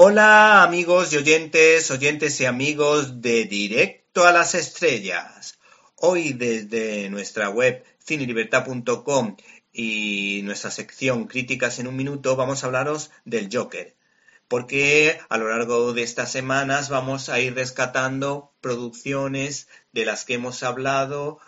Hola 0.00 0.62
amigos 0.62 1.12
y 1.12 1.16
oyentes, 1.16 1.90
oyentes 1.90 2.40
y 2.40 2.44
amigos 2.44 3.20
de 3.20 3.46
Directo 3.46 4.28
a 4.28 4.30
las 4.30 4.54
Estrellas. 4.54 5.58
Hoy 5.96 6.34
desde 6.34 7.10
nuestra 7.10 7.50
web 7.50 7.84
cinelibertad.com 7.98 9.36
y 9.72 10.42
nuestra 10.44 10.70
sección 10.70 11.26
Críticas 11.26 11.80
en 11.80 11.88
un 11.88 11.96
Minuto 11.96 12.36
vamos 12.36 12.62
a 12.62 12.68
hablaros 12.68 13.10
del 13.24 13.48
Joker. 13.52 13.96
Porque 14.46 15.18
a 15.28 15.36
lo 15.36 15.48
largo 15.48 15.92
de 15.92 16.04
estas 16.04 16.30
semanas 16.30 16.90
vamos 16.90 17.28
a 17.28 17.40
ir 17.40 17.56
rescatando 17.56 18.52
producciones 18.60 19.66
de 19.90 20.04
las 20.04 20.24
que 20.24 20.34
hemos 20.34 20.62
hablado, 20.62 21.40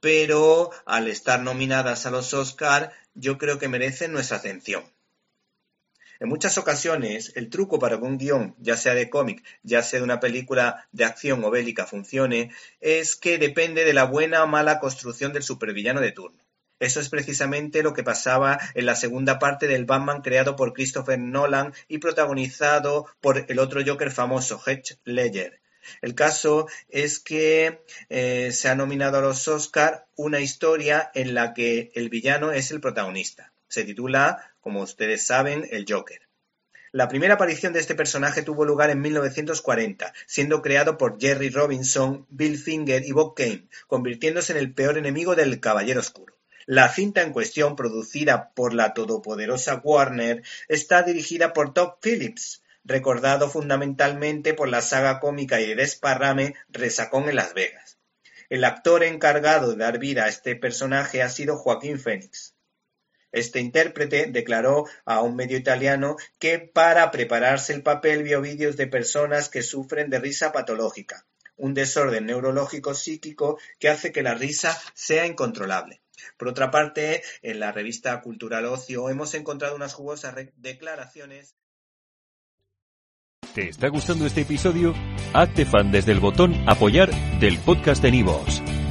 pero 0.00 0.70
al 0.86 1.08
estar 1.08 1.42
nominadas 1.42 2.06
a 2.06 2.10
los 2.10 2.32
Oscar 2.32 2.94
yo 3.12 3.36
creo 3.36 3.58
que 3.58 3.68
merecen 3.68 4.12
nuestra 4.12 4.38
atención. 4.38 4.82
En 6.20 6.28
muchas 6.28 6.58
ocasiones, 6.58 7.32
el 7.34 7.48
truco 7.48 7.78
para 7.78 7.96
que 7.96 8.04
un 8.04 8.18
guion, 8.18 8.54
ya 8.58 8.76
sea 8.76 8.92
de 8.92 9.08
cómic, 9.08 9.42
ya 9.62 9.82
sea 9.82 10.00
de 10.00 10.04
una 10.04 10.20
película 10.20 10.86
de 10.92 11.06
acción 11.06 11.42
o 11.42 11.50
bélica, 11.50 11.86
funcione, 11.86 12.52
es 12.78 13.16
que 13.16 13.38
depende 13.38 13.86
de 13.86 13.94
la 13.94 14.04
buena 14.04 14.44
o 14.44 14.46
mala 14.46 14.80
construcción 14.80 15.32
del 15.32 15.42
supervillano 15.42 16.02
de 16.02 16.12
turno. 16.12 16.44
Eso 16.78 17.00
es 17.00 17.08
precisamente 17.08 17.82
lo 17.82 17.94
que 17.94 18.04
pasaba 18.04 18.60
en 18.74 18.84
la 18.84 18.96
segunda 18.96 19.38
parte 19.38 19.66
del 19.66 19.86
Batman 19.86 20.20
creado 20.20 20.56
por 20.56 20.74
Christopher 20.74 21.18
Nolan 21.18 21.72
y 21.88 21.98
protagonizado 21.98 23.06
por 23.22 23.46
el 23.48 23.58
otro 23.58 23.80
Joker 23.84 24.10
famoso, 24.10 24.60
Heath 24.66 24.98
Ledger. 25.04 25.62
El 26.02 26.14
caso 26.14 26.68
es 26.90 27.18
que 27.18 27.80
eh, 28.10 28.52
se 28.52 28.68
ha 28.68 28.74
nominado 28.74 29.16
a 29.16 29.22
los 29.22 29.48
Oscar 29.48 30.06
una 30.16 30.40
historia 30.40 31.10
en 31.14 31.32
la 31.32 31.54
que 31.54 31.90
el 31.94 32.10
villano 32.10 32.52
es 32.52 32.70
el 32.72 32.82
protagonista. 32.82 33.54
Se 33.70 33.84
titula 33.84 34.52
como 34.60 34.82
ustedes 34.82 35.24
saben, 35.24 35.66
el 35.70 35.86
Joker. 35.88 36.20
La 36.90 37.06
primera 37.08 37.34
aparición 37.34 37.72
de 37.72 37.78
este 37.78 37.94
personaje 37.94 38.42
tuvo 38.42 38.64
lugar 38.64 38.90
en 38.90 39.00
1940, 39.00 40.12
siendo 40.26 40.60
creado 40.60 40.98
por 40.98 41.20
Jerry 41.20 41.50
Robinson, 41.50 42.26
Bill 42.30 42.58
Finger 42.58 43.04
y 43.06 43.12
Bob 43.12 43.36
Kane, 43.36 43.68
convirtiéndose 43.86 44.52
en 44.52 44.58
el 44.58 44.74
peor 44.74 44.98
enemigo 44.98 45.36
del 45.36 45.60
Caballero 45.60 46.00
Oscuro. 46.00 46.36
La 46.66 46.88
cinta 46.88 47.22
en 47.22 47.32
cuestión, 47.32 47.76
producida 47.76 48.50
por 48.54 48.74
la 48.74 48.92
todopoderosa 48.92 49.80
Warner, 49.84 50.42
está 50.66 51.04
dirigida 51.04 51.52
por 51.52 51.72
Todd 51.72 51.92
Phillips, 52.02 52.64
recordado 52.82 53.48
fundamentalmente 53.48 54.52
por 54.52 54.68
la 54.68 54.82
saga 54.82 55.20
cómica 55.20 55.60
y 55.60 55.68
de 55.68 55.76
desparrame 55.76 56.56
Resacón 56.70 57.28
en 57.28 57.36
Las 57.36 57.54
Vegas. 57.54 57.98
El 58.48 58.64
actor 58.64 59.04
encargado 59.04 59.70
de 59.70 59.76
dar 59.76 60.00
vida 60.00 60.24
a 60.24 60.28
este 60.28 60.56
personaje 60.56 61.22
ha 61.22 61.28
sido 61.28 61.56
Joaquín 61.56 62.00
Phoenix. 62.00 62.56
Este 63.32 63.60
intérprete 63.60 64.26
declaró 64.26 64.86
a 65.04 65.22
un 65.22 65.36
medio 65.36 65.56
italiano 65.56 66.16
que 66.38 66.58
para 66.58 67.10
prepararse 67.10 67.72
el 67.72 67.82
papel 67.82 68.22
vio 68.22 68.40
vídeos 68.40 68.76
de 68.76 68.86
personas 68.86 69.48
que 69.48 69.62
sufren 69.62 70.10
de 70.10 70.18
risa 70.18 70.52
patológica, 70.52 71.26
un 71.56 71.74
desorden 71.74 72.26
neurológico 72.26 72.94
psíquico 72.94 73.58
que 73.78 73.88
hace 73.88 74.12
que 74.12 74.22
la 74.22 74.34
risa 74.34 74.76
sea 74.94 75.26
incontrolable. 75.26 76.00
Por 76.36 76.48
otra 76.48 76.70
parte, 76.70 77.22
en 77.42 77.60
la 77.60 77.72
revista 77.72 78.20
Cultural 78.20 78.66
Ocio 78.66 79.08
hemos 79.08 79.34
encontrado 79.34 79.76
unas 79.76 79.94
jugosas 79.94 80.34
declaraciones. 80.56 81.54
¿Te 83.54 83.68
está 83.68 83.88
gustando 83.88 84.26
este 84.26 84.42
episodio? 84.42 84.94
Hazte 85.32 85.66
fan 85.66 85.90
desde 85.90 86.12
el 86.12 86.20
botón 86.20 86.54
apoyar 86.68 87.10
del 87.40 87.58
podcast 87.58 88.00
de 88.02 88.12
Nivos. 88.12 88.62